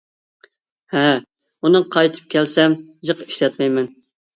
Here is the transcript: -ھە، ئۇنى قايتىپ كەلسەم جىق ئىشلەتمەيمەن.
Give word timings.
-ھە، 0.93 1.03
ئۇنى 1.21 1.85
قايتىپ 1.99 2.35
كەلسەم 2.37 2.81
جىق 3.09 3.27
ئىشلەتمەيمەن. 3.31 3.97